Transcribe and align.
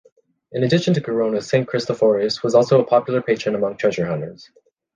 In 0.51 0.63
addition 0.63 0.95
to 0.95 1.01
Corona, 1.01 1.41
Saint 1.43 1.69
Christophorus 1.69 2.41
was 2.41 2.55
also 2.55 2.81
a 2.81 2.87
popular 2.87 3.21
patron 3.21 3.53
among 3.53 3.77
treasure 3.77 4.07
hunters. 4.07 4.49